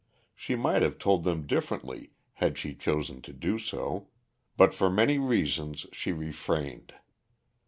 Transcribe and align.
She 0.33 0.55
might 0.55 0.81
have 0.81 0.97
told 0.97 1.23
them 1.25 1.45
differently 1.45 2.09
had 2.33 2.57
she 2.57 2.73
chosen 2.73 3.21
to 3.21 3.31
do 3.31 3.59
so, 3.59 4.07
but 4.57 4.73
for 4.73 4.89
many 4.89 5.19
reasons 5.19 5.85
she 5.93 6.11
refrained. 6.11 6.95